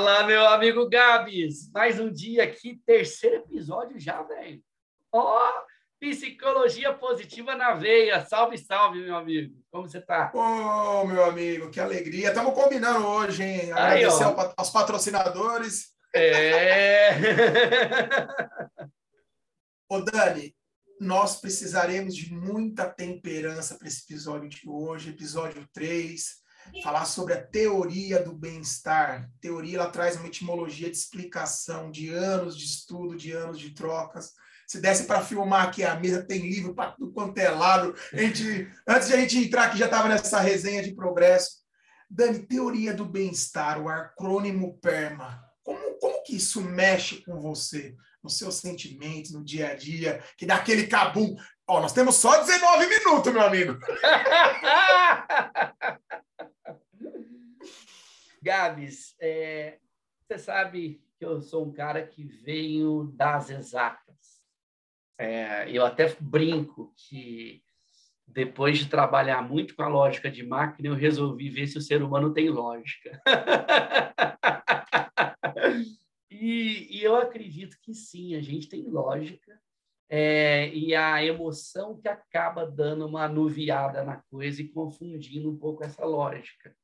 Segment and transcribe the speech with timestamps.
[0.00, 1.70] Fala, meu amigo Gabs!
[1.74, 4.58] Mais um dia aqui, terceiro episódio já, velho.
[5.12, 5.62] Ó, oh,
[6.00, 8.24] psicologia positiva na veia.
[8.24, 9.54] Salve, salve, meu amigo.
[9.70, 10.32] Como você tá?
[10.34, 10.38] Ô,
[11.02, 12.28] oh, meu amigo, que alegria.
[12.28, 13.72] Estamos combinando hoje, hein?
[13.72, 15.90] Agradecer Aí, aos patrocinadores.
[16.14, 17.10] É.
[19.86, 20.56] Ô, Dani,
[20.98, 26.39] nós precisaremos de muita temperança para esse episódio de hoje, episódio 3
[26.82, 29.30] falar sobre a teoria do bem-estar.
[29.40, 34.32] Teoria ela traz uma etimologia de explicação de anos de estudo, de anos de trocas.
[34.66, 37.94] Se desse para filmar aqui a mesa, tem livro para tudo quanto é lado.
[38.12, 41.60] A gente, antes de a gente entrar aqui, já estava nessa resenha de progresso.
[42.08, 45.44] Dani, teoria do bem-estar, o acrônimo PERMA.
[45.64, 47.96] Como, como que isso mexe com você?
[48.22, 51.34] Nos seus sentimentos, no dia a dia, que dá aquele cabum.
[51.66, 53.78] Ó, nós temos só 19 minutos, meu amigo.
[58.42, 59.78] Gabs, é,
[60.20, 64.40] você sabe que eu sou um cara que venho das exatas.
[65.18, 67.62] É, eu até brinco que
[68.26, 72.02] depois de trabalhar muito com a lógica de máquina, eu resolvi ver se o ser
[72.02, 73.20] humano tem lógica.
[76.30, 79.60] e, e, eu acredito que sim, a gente tem lógica.
[80.08, 85.84] É, e a emoção que acaba dando uma anuviada na coisa e confundindo um pouco
[85.84, 86.74] essa lógica.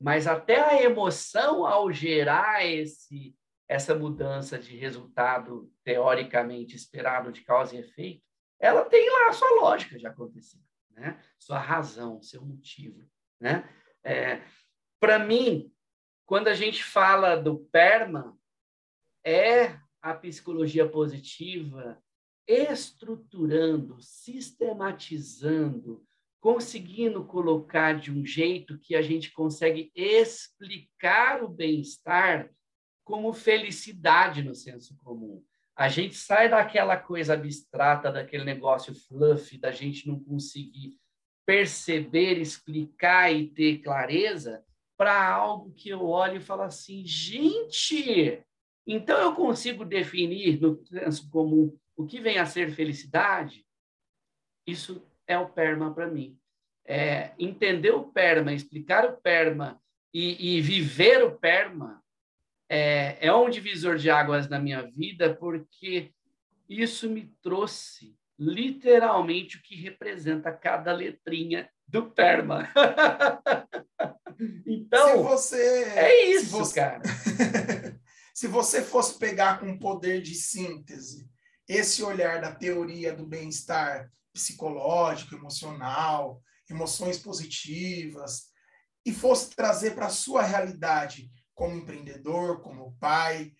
[0.00, 3.34] Mas até a emoção, ao gerar esse,
[3.68, 8.22] essa mudança de resultado teoricamente esperado de causa e efeito,
[8.58, 11.22] ela tem lá a sua lógica de acontecer, né?
[11.38, 13.08] sua razão, seu motivo.
[13.40, 13.68] Né?
[14.02, 14.42] É,
[15.00, 15.72] Para mim,
[16.24, 18.38] quando a gente fala do PERMA,
[19.24, 22.02] é a psicologia positiva
[22.46, 26.06] estruturando, sistematizando,
[26.40, 32.50] conseguindo colocar de um jeito que a gente consegue explicar o bem-estar
[33.04, 35.42] como felicidade no senso comum.
[35.74, 40.98] A gente sai daquela coisa abstrata, daquele negócio fluff, da gente não conseguir
[41.44, 44.64] perceber, explicar e ter clareza
[44.96, 48.42] para algo que eu olho e falo assim, gente,
[48.86, 53.66] então eu consigo definir no senso comum o que vem a ser felicidade?
[54.66, 56.38] Isso é o PERMA para mim.
[56.84, 59.80] É, entender o PERMA, explicar o PERMA
[60.14, 62.02] e, e viver o PERMA
[62.68, 66.12] é, é um divisor de águas na minha vida, porque
[66.68, 72.68] isso me trouxe literalmente o que representa cada letrinha do PERMA.
[74.66, 77.02] então, se você, é isso, você, cara.
[78.34, 81.28] se você fosse pegar com poder de síntese
[81.68, 88.50] esse olhar da teoria do bem-estar psicológico, emocional, emoções positivas,
[89.04, 93.52] e fosse trazer para a sua realidade como empreendedor, como pai,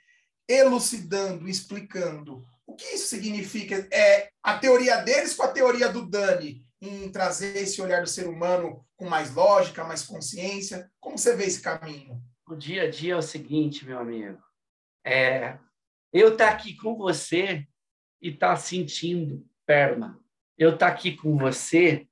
[0.46, 6.66] elucidando, explicando o que isso significa, é a teoria deles com a teoria do Dani,
[6.80, 10.90] em trazer esse olhar do ser humano com mais lógica, mais consciência.
[11.00, 12.20] Como você vê esse caminho?
[12.46, 14.42] O dia a dia é o seguinte, meu amigo.
[15.04, 15.58] É,
[16.12, 17.66] eu estar tá aqui com você
[18.20, 20.20] e estar tá sentindo perma
[20.58, 22.06] eu estar tá aqui com você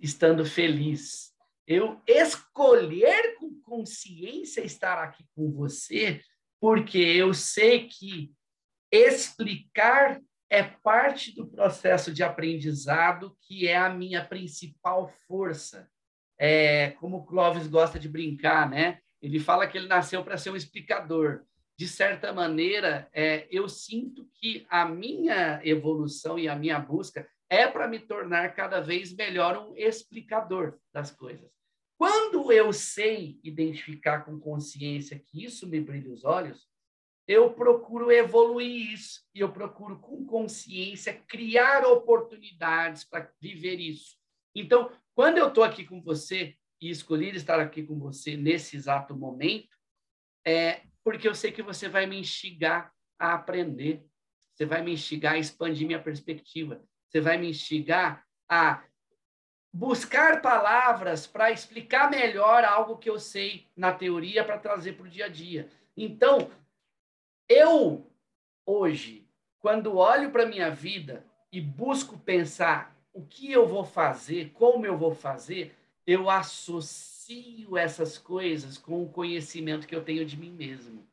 [0.00, 1.34] estando feliz.
[1.66, 6.20] Eu escolher com consciência estar aqui com você,
[6.60, 8.32] porque eu sei que
[8.90, 15.90] explicar é parte do processo de aprendizado, que é a minha principal força.
[16.38, 19.00] É, como o Clóvis gosta de brincar, né?
[19.20, 21.42] Ele fala que ele nasceu para ser um explicador.
[21.76, 27.66] De certa maneira, é, eu sinto que a minha evolução e a minha busca é
[27.66, 31.50] para me tornar cada vez melhor um explicador das coisas.
[31.98, 36.68] Quando eu sei identificar com consciência que isso me brilha os olhos,
[37.26, 44.16] eu procuro evoluir isso e eu procuro com consciência criar oportunidades para viver isso.
[44.54, 49.16] Então, quando eu estou aqui com você e escolhi estar aqui com você nesse exato
[49.16, 49.76] momento,
[50.46, 54.04] é porque eu sei que você vai me instigar a aprender,
[54.54, 56.84] você vai me instigar a expandir minha perspectiva,
[57.16, 58.82] você vai me instigar a
[59.72, 65.08] buscar palavras para explicar melhor algo que eu sei na teoria para trazer para o
[65.08, 65.70] dia a dia.
[65.96, 66.50] Então,
[67.48, 68.06] eu,
[68.66, 69.26] hoje,
[69.58, 74.84] quando olho para a minha vida e busco pensar o que eu vou fazer, como
[74.84, 75.74] eu vou fazer,
[76.06, 81.06] eu associo essas coisas com o conhecimento que eu tenho de mim mesmo.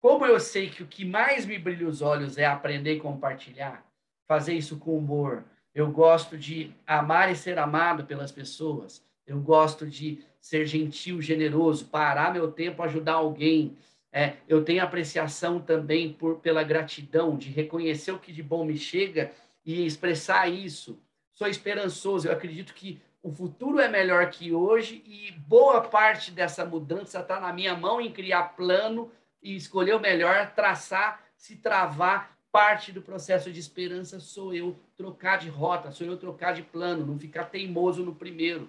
[0.00, 3.91] Como eu sei que o que mais me brilha os olhos é aprender e compartilhar,
[4.26, 5.44] fazer isso com humor.
[5.74, 9.02] Eu gosto de amar e ser amado pelas pessoas.
[9.26, 13.76] Eu gosto de ser gentil, generoso, parar meu tempo, ajudar alguém.
[14.12, 18.76] É, eu tenho apreciação também por pela gratidão de reconhecer o que de bom me
[18.76, 19.32] chega
[19.64, 21.00] e expressar isso.
[21.32, 22.28] Sou esperançoso.
[22.28, 27.38] Eu acredito que o futuro é melhor que hoje e boa parte dessa mudança está
[27.38, 29.10] na minha mão em criar plano
[29.40, 32.31] e escolher o melhor, traçar, se travar.
[32.52, 37.06] Parte do processo de esperança sou eu trocar de rota, sou eu trocar de plano,
[37.06, 38.68] não ficar teimoso no primeiro.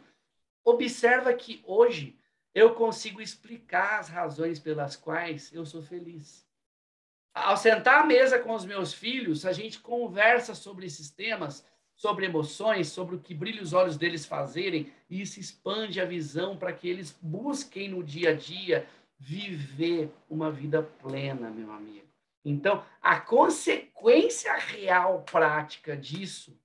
[0.64, 2.18] Observa que hoje
[2.56, 6.48] eu consigo explicar as razões pelas quais eu sou feliz.
[7.34, 12.26] Ao sentar à mesa com os meus filhos, a gente conversa sobre esses temas, sobre
[12.26, 16.72] emoções, sobre o que brilha os olhos deles fazerem, e isso expande a visão para
[16.72, 18.88] que eles busquem no dia a dia
[19.20, 22.13] viver uma vida plena, meu amigo.
[22.44, 26.58] Então, a consequência real prática disso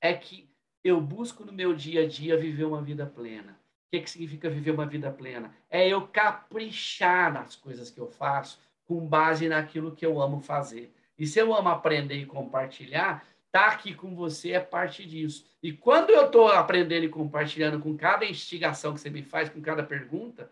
[0.00, 0.48] é que
[0.82, 3.52] eu busco no meu dia a dia viver uma vida plena.
[3.86, 5.54] O que, que significa viver uma vida plena?
[5.68, 10.92] É eu caprichar nas coisas que eu faço com base naquilo que eu amo fazer.
[11.18, 15.46] E se eu amo aprender e compartilhar, tá aqui com você é parte disso.
[15.62, 19.60] E quando eu estou aprendendo e compartilhando com cada instigação que você me faz, com
[19.60, 20.50] cada pergunta,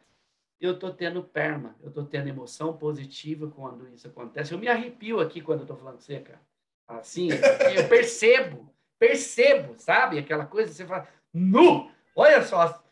[0.61, 4.53] eu estou tendo perma, eu estou tendo emoção positiva quando isso acontece.
[4.53, 6.41] Eu me arrepio aqui quando eu estou falando com você, cara.
[6.87, 7.29] Assim,
[7.75, 10.19] eu percebo, percebo, sabe?
[10.19, 11.91] Aquela coisa, você fala, nu!
[12.17, 12.83] Olha só,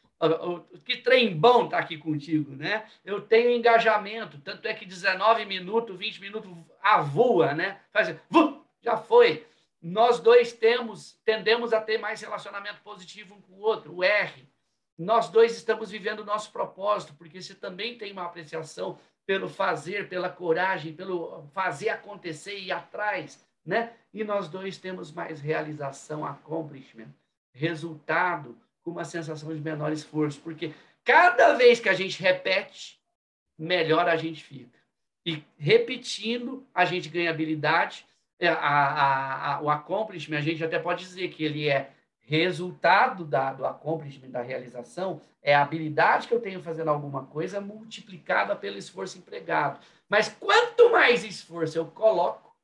[0.84, 2.86] que trem bom tá aqui contigo, né?
[3.04, 6.50] Eu tenho engajamento, tanto é que 19 minutos, 20 minutos
[6.82, 7.80] a voa, né?
[7.92, 8.14] Faz,
[8.82, 9.46] já foi.
[9.80, 14.48] Nós dois temos, tendemos a ter mais relacionamento positivo um com o outro, o R.
[14.98, 20.08] Nós dois estamos vivendo o nosso propósito, porque você também tem uma apreciação pelo fazer,
[20.08, 23.92] pela coragem, pelo fazer acontecer e ir atrás, né?
[24.12, 27.08] E nós dois temos mais realização, accomplishment,
[27.52, 30.74] resultado, com uma sensação de menor esforço, porque
[31.04, 33.00] cada vez que a gente repete,
[33.58, 34.78] melhor a gente fica.
[35.24, 38.04] E repetindo, a gente ganha habilidade.
[38.40, 41.92] É, a, a, a, o accomplishment, a gente até pode dizer que ele é
[42.22, 47.60] resultado da, do accomplishment, da realização, é a habilidade que eu tenho fazendo alguma coisa
[47.60, 49.80] multiplicada pelo esforço empregado.
[50.08, 52.54] Mas quanto mais esforço eu coloco,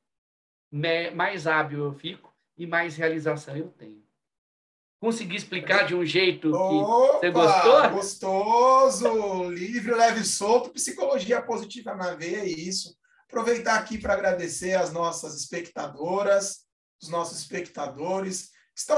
[1.14, 4.06] mais hábil eu fico e mais realização eu tenho.
[5.00, 7.90] Consegui explicar de um jeito que Opa, você gostou?
[7.90, 9.50] Gostoso!
[9.50, 12.96] Livre, leve solto, psicologia positiva na veia, é isso.
[13.28, 16.66] Aproveitar aqui para agradecer as nossas espectadoras,
[17.00, 18.50] os nossos espectadores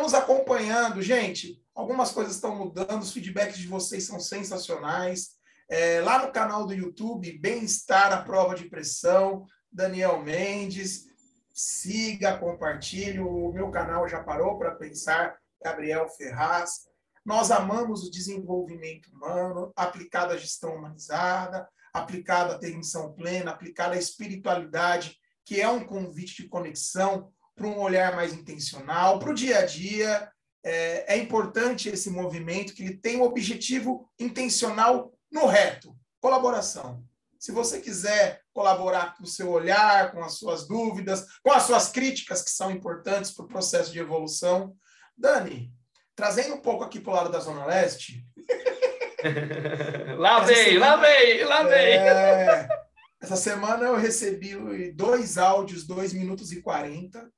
[0.02, 1.00] nos acompanhando.
[1.00, 5.30] Gente, algumas coisas estão mudando, os feedbacks de vocês são sensacionais.
[5.70, 11.06] É, lá no canal do YouTube, Bem-Estar à Prova de Pressão, Daniel Mendes.
[11.54, 13.20] Siga, compartilhe.
[13.20, 16.88] O meu canal já parou para pensar Gabriel Ferraz.
[17.24, 23.96] Nós amamos o desenvolvimento humano, aplicado à gestão humanizada, aplicado à atenção plena, aplicado à
[23.96, 29.58] espiritualidade, que é um convite de conexão para um olhar mais intencional, para o dia
[29.58, 30.32] a dia.
[30.64, 37.04] É, é importante esse movimento que ele tem um objetivo intencional no reto, colaboração.
[37.38, 41.88] Se você quiser colaborar com o seu olhar, com as suas dúvidas, com as suas
[41.88, 44.74] críticas, que são importantes para o processo de evolução,
[45.16, 45.70] Dani,
[46.16, 48.24] trazendo um pouco aqui para o lado da Zona Leste.
[50.16, 51.94] lá vem, lá vem, lá vem.
[51.94, 52.68] É,
[53.20, 57.30] essa semana eu recebi dois áudios, dois minutos e quarenta,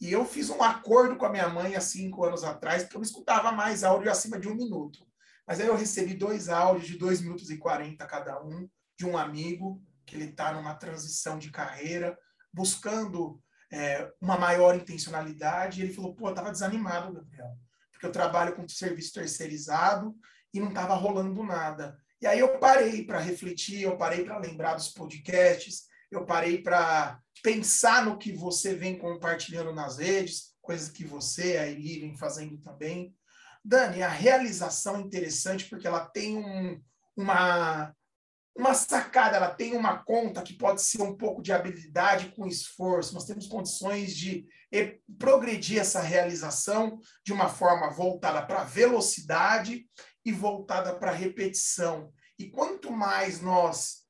[0.00, 3.00] e eu fiz um acordo com a minha mãe há cinco anos atrás, porque eu
[3.00, 5.06] não escutava mais áudio acima de um minuto.
[5.46, 9.16] Mas aí eu recebi dois áudios de dois minutos e quarenta cada um, de um
[9.16, 12.18] amigo, que ele está numa transição de carreira,
[12.52, 13.40] buscando
[13.72, 15.80] é, uma maior intencionalidade.
[15.80, 17.56] E ele falou: pô, eu estava desanimado, Gabriel,
[17.92, 20.14] porque eu trabalho com serviço terceirizado
[20.52, 21.96] e não estava rolando nada.
[22.20, 27.20] E aí eu parei para refletir, eu parei para lembrar dos podcasts, eu parei para
[27.42, 32.16] pensar no que você vem compartilhando nas redes, coisas que você e a Eli vem
[32.16, 33.14] fazendo também.
[33.64, 36.80] Dani, a realização é interessante porque ela tem um,
[37.16, 37.92] uma,
[38.56, 43.14] uma sacada, ela tem uma conta que pode ser um pouco de habilidade com esforço.
[43.14, 44.46] Nós temos condições de
[45.18, 49.86] progredir essa realização de uma forma voltada para velocidade
[50.24, 52.12] e voltada para repetição.
[52.38, 54.05] E quanto mais nós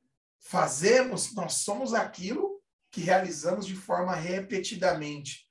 [0.48, 2.60] fazemos, nós somos aquilo
[2.90, 5.46] que realizamos de forma repetidamente.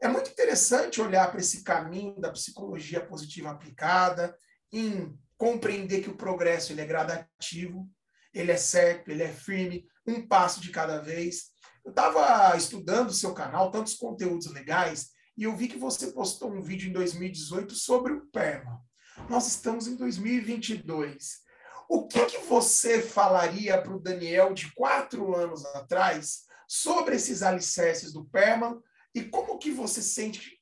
[0.00, 4.36] É muito interessante olhar para esse caminho da psicologia positiva aplicada,
[4.72, 7.88] em compreender que o progresso ele é gradativo,
[8.32, 11.46] ele é certo, ele é firme, um passo de cada vez.
[11.84, 16.52] Eu estava estudando o seu canal, tantos conteúdos legais, e eu vi que você postou
[16.52, 18.80] um vídeo em 2018 sobre o PERMA.
[19.28, 21.45] Nós estamos em 2022.
[21.88, 28.12] O que, que você falaria para o Daniel de quatro anos atrás sobre esses alicerces
[28.12, 28.80] do Perman
[29.14, 30.60] e como que você sente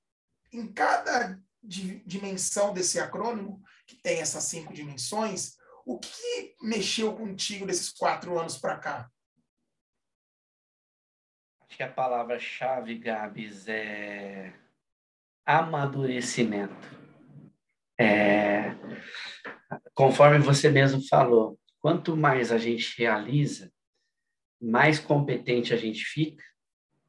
[0.52, 7.90] em cada dimensão desse acrônimo, que tem essas cinco dimensões, o que mexeu contigo desses
[7.90, 9.10] quatro anos para cá?
[11.66, 14.54] Acho que a palavra-chave, Gabs, é
[15.44, 17.04] amadurecimento.
[17.98, 18.70] É,
[19.94, 23.70] conforme você mesmo falou, quanto mais a gente realiza,
[24.60, 26.42] mais competente a gente fica,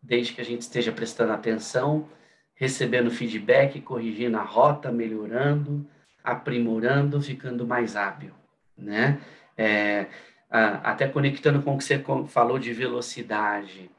[0.01, 2.08] desde que a gente esteja prestando atenção,
[2.54, 5.88] recebendo feedback, corrigindo a rota, melhorando,
[6.24, 8.34] aprimorando, ficando mais hábil,
[8.77, 9.20] né?
[9.58, 10.08] É,
[10.50, 13.89] até conectando com o que você falou de velocidade.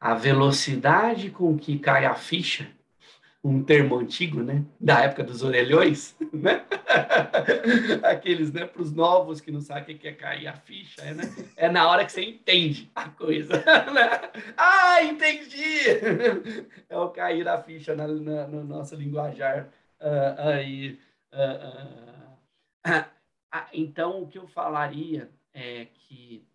[0.00, 2.68] A velocidade com que cai a ficha
[3.44, 4.64] um termo antigo, né?
[4.80, 6.64] Da época dos orelhões, né?
[8.02, 8.64] Aqueles, né?
[8.64, 11.24] Para os novos que não sabem o que é cair a ficha, é, né?
[11.54, 13.52] É na hora que você entende a coisa,
[13.92, 14.30] né?
[14.56, 15.54] Ah, entendi!
[16.88, 19.68] É o cair a ficha na, na no nosso linguajar
[20.00, 20.98] uh, aí.
[21.32, 23.04] Uh, uh,
[23.72, 26.46] então, o que eu falaria é que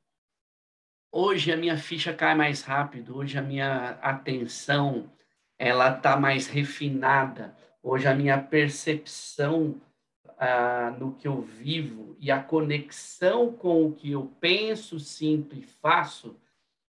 [1.12, 5.12] hoje a minha ficha cai mais rápido, hoje a minha atenção
[5.60, 7.54] ela está mais refinada.
[7.84, 9.76] Hoje a minha percepção
[10.38, 15.62] ah, no que eu vivo e a conexão com o que eu penso, sinto e
[15.62, 16.36] faço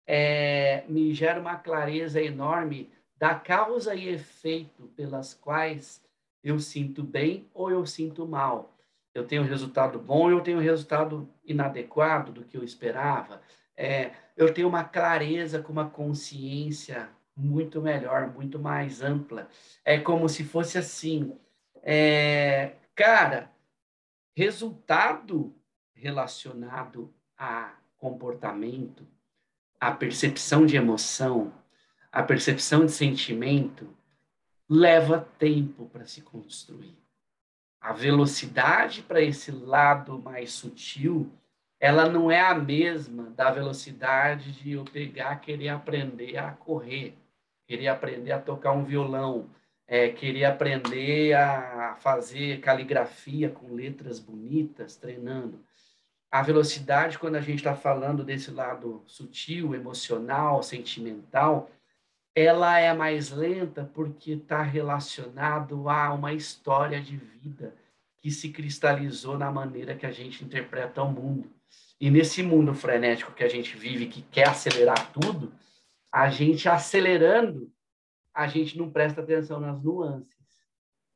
[0.06, 6.02] é, me gera uma clareza enorme da causa e efeito pelas quais
[6.44, 8.76] eu sinto bem ou eu sinto mal.
[9.14, 13.42] Eu tenho resultado bom ou eu tenho resultado inadequado do que eu esperava.
[13.76, 19.48] É, eu tenho uma clareza com uma consciência muito melhor, muito mais ampla.
[19.86, 21.38] É como se fosse assim,
[21.82, 23.52] é, cara,
[24.36, 25.56] resultado
[25.94, 29.08] relacionado a comportamento,
[29.80, 31.54] a percepção de emoção,
[32.12, 33.96] a percepção de sentimento,
[34.68, 36.98] leva tempo para se construir.
[37.82, 41.32] A velocidade para esse lado mais sutil
[41.80, 47.18] ela não é a mesma da velocidade de eu pegar, querer aprender a correr
[47.70, 49.48] queria aprender a tocar um violão,
[49.88, 55.64] é, queria aprender a fazer caligrafia com letras bonitas, treinando.
[56.32, 61.70] A velocidade, quando a gente está falando desse lado sutil, emocional, sentimental,
[62.34, 67.76] ela é mais lenta porque está relacionado a uma história de vida
[68.18, 71.52] que se cristalizou na maneira que a gente interpreta o mundo.
[72.02, 75.54] E nesse mundo frenético que a gente vive, que quer acelerar tudo,
[76.12, 77.72] a gente acelerando,
[78.34, 80.48] a gente não presta atenção nas nuances,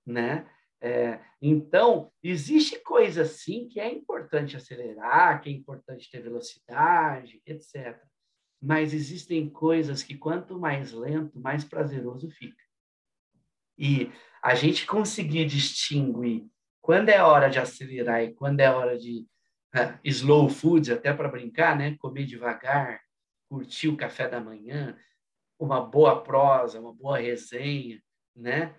[0.05, 0.50] né?
[0.81, 7.97] É, então, existe coisa sim que é importante acelerar, que é importante ter velocidade, etc.
[8.62, 12.62] Mas existem coisas que quanto mais lento, mais prazeroso fica.
[13.77, 16.45] E a gente conseguir distinguir
[16.81, 19.25] quando é hora de acelerar e quando é hora de
[19.73, 21.95] uh, slow food, até para brincar, né?
[21.97, 23.00] Comer devagar,
[23.53, 24.98] curtir o café da manhã,
[25.60, 28.01] uma boa prosa, uma boa resenha,
[28.36, 28.75] né?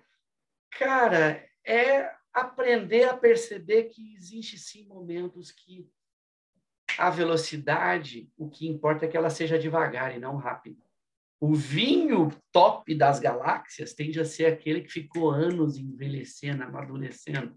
[0.69, 5.89] Cara, é aprender a perceber que existe sim momentos que
[6.99, 10.83] a velocidade, o que importa é que ela seja devagar e não rápida.
[11.39, 17.57] O vinho top das galáxias tende a ser aquele que ficou anos envelhecendo, amadurecendo,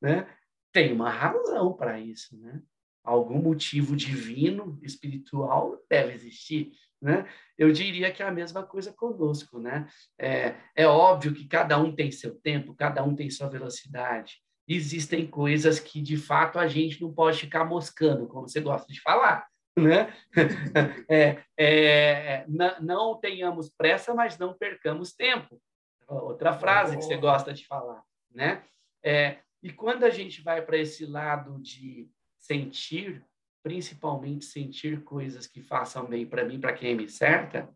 [0.00, 0.34] né?
[0.72, 2.62] Tem uma razão para isso, né?
[3.02, 6.72] Algum motivo divino, espiritual, deve existir.
[7.00, 7.26] Né?
[7.56, 9.58] Eu diria que é a mesma coisa conosco.
[9.58, 9.86] Né?
[10.18, 14.38] É, é óbvio que cada um tem seu tempo, cada um tem sua velocidade.
[14.68, 19.00] Existem coisas que, de fato, a gente não pode ficar moscando, como você gosta de
[19.00, 19.46] falar.
[19.76, 20.12] Né?
[21.08, 22.46] É, é,
[22.80, 25.60] não tenhamos pressa, mas não percamos tempo.
[26.06, 28.02] Outra frase que você gosta de falar.
[28.32, 28.62] Né?
[29.02, 32.08] É, e quando a gente vai para esse lado de
[32.40, 33.24] sentir,
[33.62, 37.72] principalmente sentir coisas que façam bem para mim, para quem me cerca,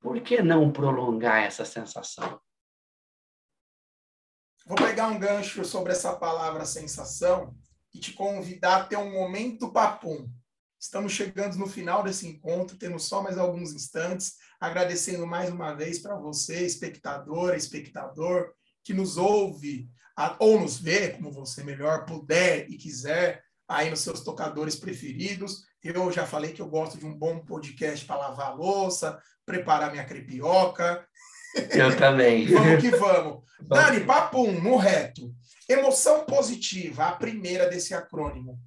[0.00, 2.40] por que não prolongar essa sensação?
[4.66, 7.56] Vou pegar um gancho sobre essa palavra sensação
[7.92, 10.30] e te convidar a ter um momento papum.
[10.78, 15.98] Estamos chegando no final desse encontro, temos só mais alguns instantes, agradecendo mais uma vez
[15.98, 18.52] para você, espectadora, espectador,
[18.84, 19.90] que nos ouve
[20.38, 25.64] ou nos vê, como você melhor puder e quiser, aí nos seus tocadores preferidos.
[25.84, 29.92] Eu já falei que eu gosto de um bom podcast para lavar a louça, preparar
[29.92, 31.06] minha crepioca.
[31.70, 32.46] Eu também.
[32.50, 33.44] vamos que vamos.
[33.60, 35.34] Dani, papum, no reto.
[35.68, 38.58] Emoção positiva, a primeira desse acrônimo.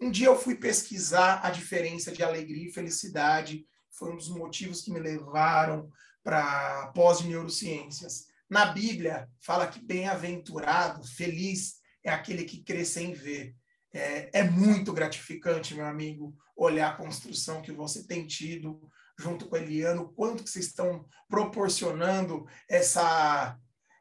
[0.00, 4.80] Um dia eu fui pesquisar a diferença de alegria e felicidade, foi um dos motivos
[4.80, 5.90] que me levaram
[6.22, 8.26] para pós de neurociências.
[8.48, 13.54] Na Bíblia, fala que bem-aventurado, feliz, é aquele que crê sem ver.
[13.92, 18.80] É, é, muito gratificante, meu amigo, olhar a construção que você tem tido
[19.18, 23.56] junto com a Eliana, o quanto que vocês estão proporcionando essa,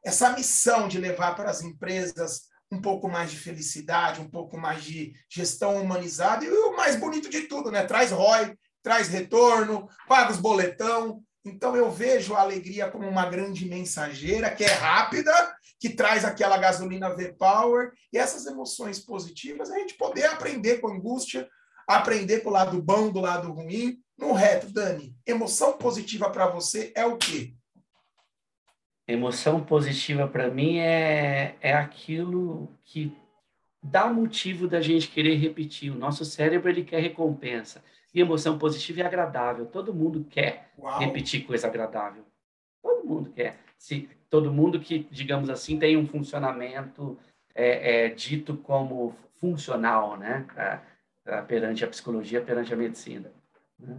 [0.05, 4.83] essa missão de levar para as empresas um pouco mais de felicidade, um pouco mais
[4.83, 7.85] de gestão humanizada e o mais bonito de tudo, né?
[7.85, 11.23] Traz ROI, traz retorno, paga os boletão.
[11.45, 16.57] Então eu vejo a alegria como uma grande mensageira que é rápida, que traz aquela
[16.57, 21.47] gasolina V-Power e essas emoções positivas, a gente poder aprender com angústia,
[21.87, 23.99] aprender com o lado bom, do lado ruim.
[24.17, 27.53] No reto, Dani, emoção positiva para você é o quê?
[29.07, 33.15] Emoção positiva para mim é, é aquilo que
[33.81, 35.91] dá motivo da gente querer repetir.
[35.91, 37.83] O nosso cérebro ele quer recompensa.
[38.13, 39.65] E emoção positiva é agradável.
[39.67, 40.99] Todo mundo quer Uau.
[40.99, 42.25] repetir coisa agradável.
[42.81, 43.59] Todo mundo quer.
[43.77, 47.17] Se todo mundo que, digamos assim, tem um funcionamento
[47.55, 50.45] é, é dito como funcional, né?
[51.47, 53.31] perante a psicologia, perante a medicina.
[53.79, 53.97] Né?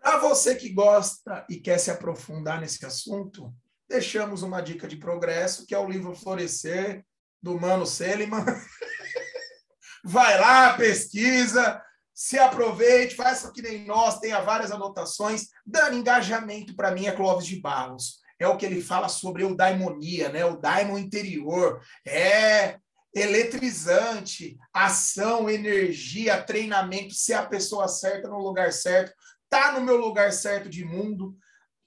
[0.00, 3.54] Para você que gosta e quer se aprofundar nesse assunto,
[3.88, 7.04] deixamos uma dica de progresso, que é o livro Florescer,
[7.40, 8.44] do Mano Seliman.
[10.04, 11.80] Vai lá, pesquisa,
[12.12, 15.48] se aproveite, faça que nem nós, tenha várias anotações.
[15.64, 18.21] Dando engajamento, para mim, é Clóvis de Barros.
[18.42, 20.44] É o que ele fala sobre o daimonia, né?
[20.44, 21.80] o daimon interior.
[22.04, 22.76] É
[23.14, 29.12] eletrizante, ação, energia, treinamento, ser a pessoa certa no lugar certo,
[29.48, 31.36] tá no meu lugar certo de mundo.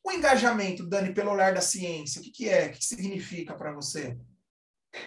[0.03, 2.67] O engajamento, Dani, pelo olhar da ciência, o que, que é?
[2.67, 4.17] O que significa para você?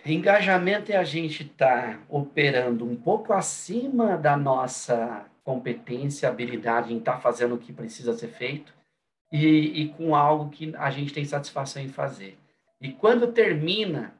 [0.04, 6.98] Engajamento é a gente estar tá operando um pouco acima da nossa competência, habilidade em
[6.98, 8.77] estar tá fazendo o que precisa ser feito
[9.30, 12.38] e, e, com algo que a gente tem satisfação em fazer.
[12.80, 14.14] E quando termina,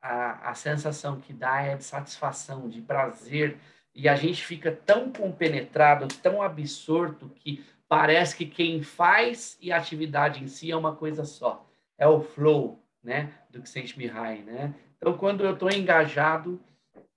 [0.00, 3.56] a, a sensação que dá é de satisfação, de prazer,
[3.94, 9.76] e a gente fica tão compenetrado, tão absorto, que parece que quem faz e a
[9.76, 11.66] atividade em si é uma coisa só.
[11.96, 14.74] É o flow, né, do Csikszentmihalyi Mihai, né?
[14.96, 16.60] Então, quando eu estou engajado,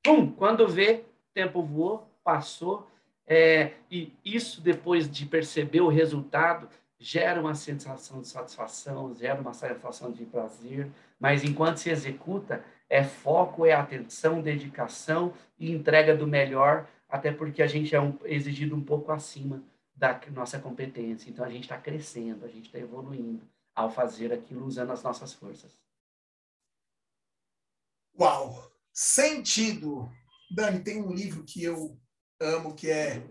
[0.04, 2.90] pum, quando vê, tempo voou, passou,
[3.28, 6.68] é, e isso depois de perceber o resultado
[7.00, 13.04] gera uma sensação de satisfação, gera uma sensação de prazer, mas enquanto se executa, é
[13.04, 18.76] foco, é atenção, dedicação e entrega do melhor, até porque a gente é um, exigido
[18.76, 19.64] um pouco acima
[19.96, 21.30] da nossa competência.
[21.30, 23.42] Então a gente está crescendo, a gente está evoluindo
[23.74, 25.80] ao fazer aquilo usando as nossas forças.
[28.20, 28.72] Uau!
[28.94, 30.10] Sentido!
[30.50, 31.98] Dani, tem um livro que eu
[32.40, 33.22] amo que é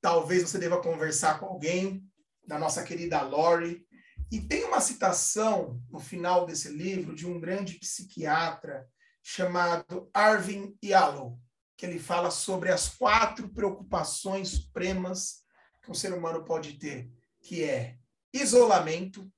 [0.00, 2.02] Talvez você deva conversar com alguém,
[2.44, 3.86] da nossa querida Lori.
[4.30, 8.86] E tem uma citação no final desse livro de um grande psiquiatra
[9.22, 11.36] chamado Arvin Yalom,
[11.76, 15.42] que ele fala sobre as quatro preocupações supremas
[15.82, 17.10] que um ser humano pode ter,
[17.42, 17.96] que é
[18.32, 19.30] isolamento,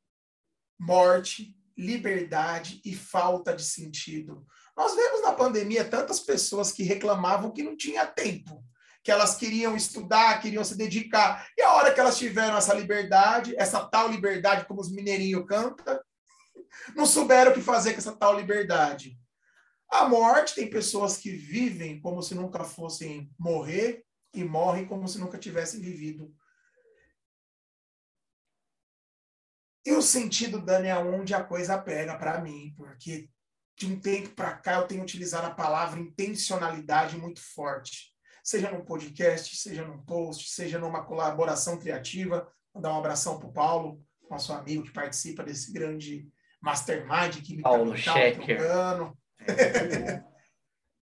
[0.78, 4.46] morte, liberdade e falta de sentido.
[4.76, 8.64] Nós vemos na pandemia tantas pessoas que reclamavam que não tinha tempo,
[9.02, 11.48] que elas queriam estudar, queriam se dedicar.
[11.58, 16.00] E a hora que elas tiveram essa liberdade, essa tal liberdade, como os mineirinhos cantam,
[16.94, 19.18] não souberam o que fazer com essa tal liberdade.
[19.90, 25.18] A morte, tem pessoas que vivem como se nunca fossem morrer e morrem como se
[25.18, 26.34] nunca tivessem vivido.
[29.84, 33.28] E o sentido, Dani, é onde a coisa pega para mim, porque
[33.76, 38.11] de um tempo para cá eu tenho utilizado a palavra intencionalidade muito forte.
[38.42, 42.48] Seja num podcast, seja num post, seja numa colaboração criativa.
[42.72, 46.28] Vou dar um abração para o Paulo, nosso amigo que participa desse grande
[46.60, 48.58] mastermind que me Paulo Schecker.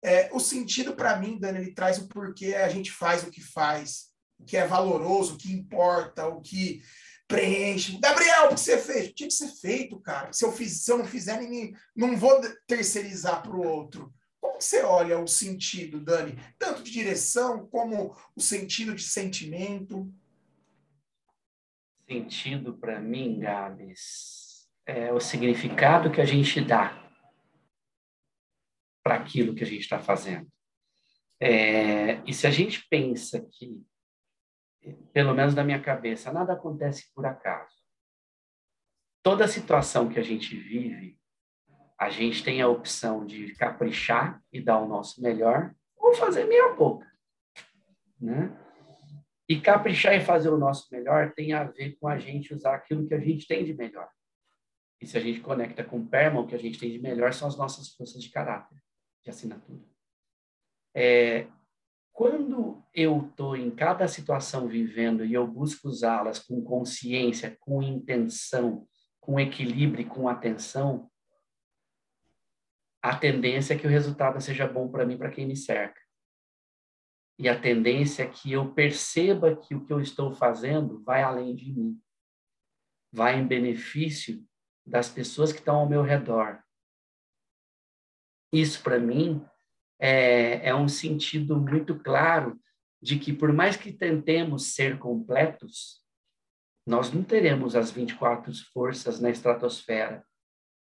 [0.03, 3.41] é, o sentido para mim, Dani, ele traz o porquê a gente faz o que
[3.41, 6.83] faz, o que é valoroso, o que importa, o que
[7.27, 7.99] preenche.
[7.99, 9.13] Gabriel, o que você fez?
[9.13, 10.33] Tinha que ser feito, cara.
[10.33, 14.13] Se eu, fiz, se eu não fizer, ninguém, não vou terceirizar para o outro.
[14.55, 16.39] Como você olha o sentido, Dani?
[16.57, 20.09] Tanto de direção como o sentido de sentimento?
[22.07, 27.03] Sentido, para mim, Gabs, é o significado que a gente dá
[29.03, 30.49] para aquilo que a gente está fazendo.
[31.41, 33.85] É, e se a gente pensa que
[35.13, 37.75] pelo menos na minha cabeça, nada acontece por acaso.
[39.21, 41.19] Toda situação que a gente vive,
[41.99, 46.75] a gente tem a opção de caprichar e dar o nosso melhor ou fazer meia
[46.75, 47.07] boca.
[48.21, 48.61] né?
[49.49, 53.07] E caprichar e fazer o nosso melhor tem a ver com a gente usar aquilo
[53.07, 54.09] que a gente tem de melhor.
[55.01, 57.33] E se a gente conecta com o PERMA, o que a gente tem de melhor
[57.35, 58.77] são as nossas forças de caráter,
[59.23, 59.83] de assinatura.
[60.95, 61.47] É,
[62.13, 68.87] quando eu estou em cada situação vivendo e eu busco usá-las com consciência, com intenção,
[69.21, 71.11] com equilíbrio, com atenção,
[73.05, 76.01] a tendência é que o resultado seja bom para mim, para quem me cerca.
[77.39, 81.55] E a tendência é que eu perceba que o que eu estou fazendo vai além
[81.55, 82.01] de mim.
[83.13, 84.43] Vai em benefício
[84.87, 86.65] das pessoas que estão ao meu redor.
[88.51, 89.45] Isso, para mim,
[89.99, 92.59] é, é um sentido muito claro
[93.03, 96.03] de que, por mais que tentemos ser completos,
[96.87, 100.27] nós não teremos as 24 forças na estratosfera,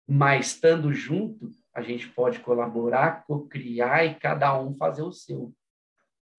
[0.05, 5.53] mas estando junto, a gente pode colaborar, co-criar e cada um fazer o seu.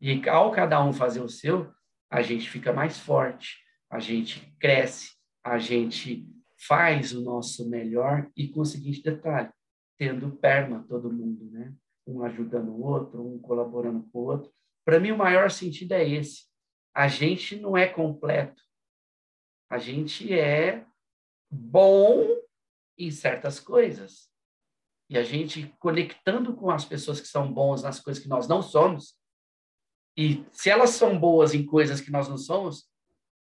[0.01, 1.73] E ao cada um fazer o seu,
[2.11, 5.15] a gente fica mais forte, a gente cresce,
[5.45, 6.27] a gente
[6.67, 9.51] faz o nosso melhor e com o seguinte detalhe,
[9.99, 11.75] tendo perma todo mundo, né?
[12.07, 14.53] Um ajudando o outro, um colaborando com o outro.
[14.85, 16.47] Para mim, o maior sentido é esse.
[16.95, 18.63] A gente não é completo.
[19.71, 20.85] A gente é
[21.51, 22.27] bom
[22.99, 24.30] em certas coisas.
[25.11, 28.63] E a gente conectando com as pessoas que são bons nas coisas que nós não
[28.63, 29.19] somos,
[30.17, 32.89] e se elas são boas em coisas que nós não somos,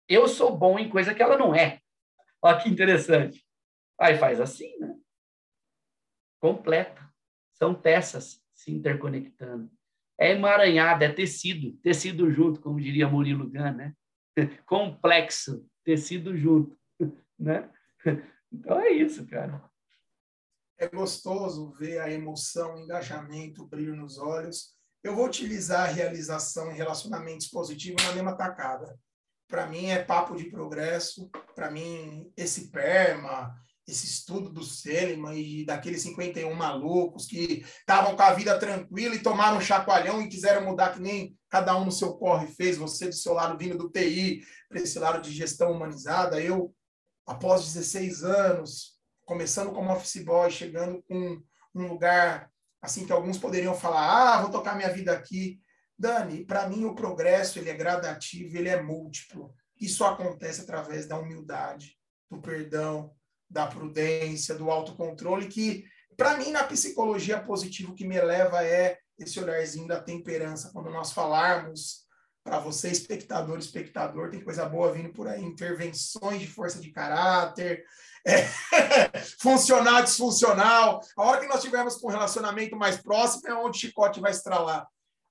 [0.10, 1.80] eu sou bom em coisa que ela não é.
[2.41, 3.45] Olha que interessante.
[4.00, 4.95] Aí faz assim, né?
[6.39, 7.08] Completa.
[7.54, 9.71] São peças se interconectando.
[10.19, 13.93] É emaranhado, é tecido, tecido junto, como diria Murilo Gun, né?
[14.65, 16.76] Complexo, tecido junto,
[17.38, 17.69] né?
[18.52, 19.70] Então é isso, cara.
[20.82, 24.74] É gostoso ver a emoção, o engajamento, o brilho nos olhos.
[25.04, 29.00] Eu vou utilizar a realização em relacionamentos positivos na mesma tacada.
[29.48, 33.54] Para mim é papo de progresso, para mim esse PERMA,
[33.88, 39.22] esse estudo do Seliman e daqueles 51 malucos que estavam com a vida tranquila e
[39.22, 43.06] tomaram um chacoalhão e quiseram mudar que nem cada um no seu corre fez, você
[43.08, 46.74] do seu lado vindo do TI para esse lado de gestão humanizada, eu
[47.28, 49.00] após 16 anos,
[49.32, 51.41] começando como office boy, chegando com
[51.74, 55.58] um lugar assim que alguns poderiam falar, ah, vou tocar minha vida aqui.
[55.98, 59.56] Dani, para mim o progresso ele é gradativo, ele é múltiplo.
[59.80, 61.98] Isso acontece através da humildade,
[62.30, 63.15] do perdão,
[63.50, 65.86] da prudência, do autocontrole, que
[66.17, 70.72] para mim na psicologia positivo que me eleva é esse olharzinho da temperança.
[70.74, 72.06] Quando nós falarmos
[72.43, 77.84] para você, espectador, espectador, tem coisa boa vindo por aí, intervenções de força de caráter,
[78.25, 78.47] é,
[79.39, 81.01] funcional, disfuncional.
[81.15, 84.32] A hora que nós tivermos com um relacionamento mais próximo é onde o chicote vai
[84.32, 84.88] estralar.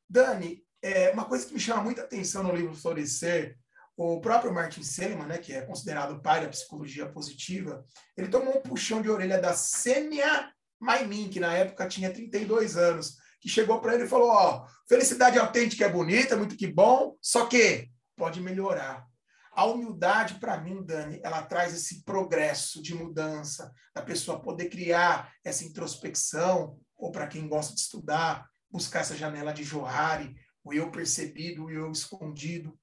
[0.09, 3.57] Dani, é, uma coisa que me chama muita atenção no livro Florescer,
[3.97, 7.85] o próprio Martin Seligman, né, que é considerado o pai da psicologia positiva,
[8.17, 13.19] ele tomou um puxão de orelha da Sêmia Maimin, que na época tinha 32 anos,
[13.41, 17.47] que chegou para ele e falou: Ó, felicidade autêntica é bonita, muito que bom, só
[17.47, 19.09] que pode melhorar.
[19.53, 25.33] A humildade, para mim, Dani, ela traz esse progresso de mudança, da pessoa poder criar
[25.45, 30.91] essa introspecção, ou para quem gosta de estudar, buscar essa janela de Johari, o eu
[30.91, 32.79] percebido, o eu escondido.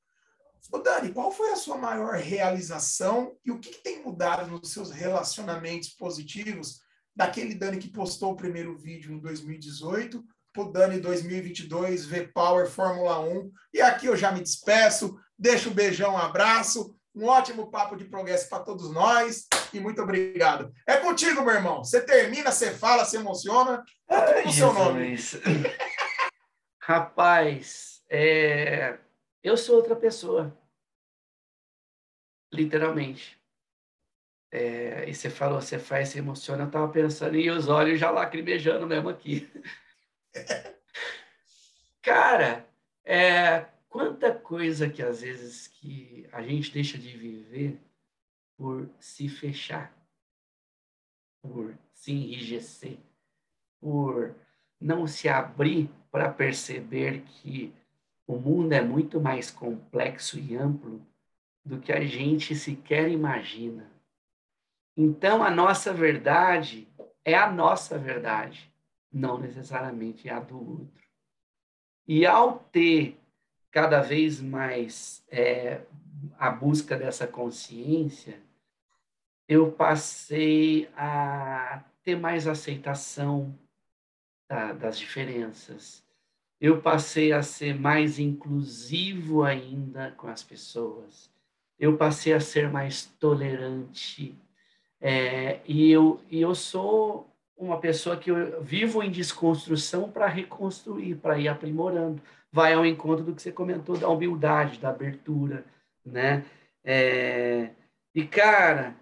[0.71, 4.71] Ô Dani, qual foi a sua maior realização e o que, que tem mudado nos
[4.73, 6.81] seus relacionamentos positivos
[7.15, 10.23] daquele Dani que postou o primeiro vídeo em 2018
[10.57, 13.51] pro Dani 2022, V-Power Fórmula 1.
[13.75, 18.05] E aqui eu já me despeço, deixo um beijão, um abraço, um ótimo papo de
[18.05, 20.73] progresso para todos nós e muito obrigado.
[20.87, 21.83] É contigo, meu irmão.
[21.83, 23.83] Você termina, você fala, você emociona.
[24.07, 25.15] Tá tudo no seu nome.
[26.81, 28.97] Rapaz, é...
[29.43, 30.57] eu sou outra pessoa.
[32.51, 33.39] Literalmente.
[34.51, 35.07] É...
[35.07, 36.63] e você falou, você faz, você emociona.
[36.63, 39.47] Eu estava pensando e os olhos já lacrimejando mesmo aqui.
[42.01, 42.67] Cara,
[43.03, 47.79] é, quanta coisa que às vezes que a gente deixa de viver
[48.55, 49.93] por se fechar,
[51.41, 52.97] por se enrijecer,
[53.79, 54.35] por
[54.79, 57.73] não se abrir para perceber que
[58.25, 61.01] o mundo é muito mais complexo e amplo
[61.63, 63.91] do que a gente sequer imagina.
[64.95, 66.87] Então, a nossa verdade
[67.23, 68.71] é a nossa verdade
[69.11, 71.07] não necessariamente a do outro.
[72.07, 73.17] E ao ter
[73.71, 75.81] cada vez mais é,
[76.37, 78.39] a busca dessa consciência,
[79.47, 83.53] eu passei a ter mais aceitação
[84.47, 86.05] da, das diferenças.
[86.59, 91.31] eu passei a ser mais inclusivo ainda com as pessoas,
[91.77, 94.35] eu passei a ser mais tolerante,
[94.99, 101.15] é, e, eu, e eu sou uma pessoa que eu vivo em desconstrução para reconstruir,
[101.15, 102.21] para ir aprimorando.
[102.51, 105.65] Vai ao encontro do que você comentou da humildade, da abertura,
[106.05, 106.45] né?
[106.83, 107.71] É,
[108.13, 108.95] e, cara,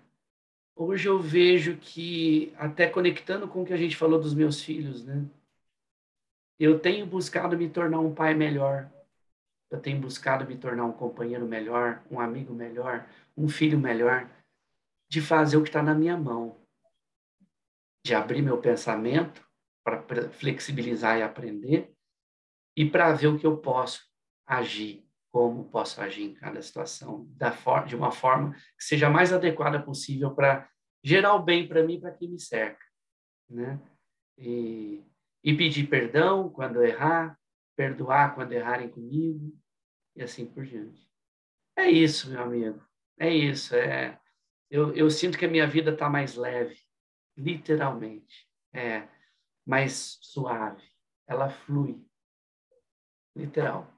[0.76, 5.04] hoje eu vejo que, até conectando com o que a gente falou dos meus filhos,
[5.06, 5.24] né?
[6.58, 8.90] Eu tenho buscado me tornar um pai melhor.
[9.70, 14.30] Eu tenho buscado me tornar um companheiro melhor, um amigo melhor, um filho melhor,
[15.10, 16.56] de fazer o que está na minha mão,
[18.06, 19.44] de abrir meu pensamento
[19.84, 21.92] para flexibilizar e aprender
[22.78, 24.00] e para ver o que eu posso
[24.46, 29.34] agir, como posso agir em cada situação, da for de uma forma que seja mais
[29.34, 30.70] adequada possível para
[31.04, 32.86] gerar o bem para mim e para quem me cerca,
[33.50, 33.82] né?
[34.38, 35.04] E,
[35.44, 37.36] e pedir perdão quando errar,
[37.76, 39.52] perdoar quando errarem comigo
[40.16, 41.10] e assim por diante.
[41.76, 42.86] É isso, meu amigo.
[43.18, 43.76] É isso.
[43.76, 44.20] É
[44.70, 46.85] eu, eu sinto que a minha vida está mais leve,
[47.38, 48.48] literalmente.
[48.74, 49.08] É
[49.66, 50.84] mais suave.
[51.28, 52.04] Ela flui.
[53.36, 53.92] Literal.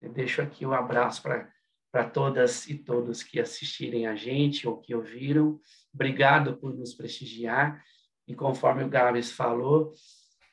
[0.00, 4.94] Eu deixo aqui um abraço para todas e todos que assistirem a gente ou que
[4.94, 5.60] ouviram.
[5.92, 7.84] Obrigado por nos prestigiar.
[8.26, 9.92] E conforme o Gabs falou,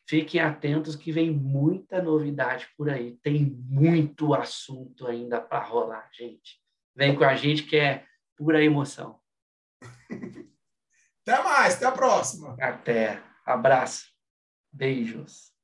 [0.07, 3.17] fiquem atentos que vem muita novidade por aí.
[3.17, 6.59] Tem muito assunto ainda para rolar, gente.
[6.95, 8.05] Vem com a gente que é
[8.37, 9.19] pura emoção.
[11.27, 12.55] Até mais, até a próxima.
[12.59, 13.19] Até.
[13.45, 14.05] Abraço.
[14.71, 15.55] Beijos.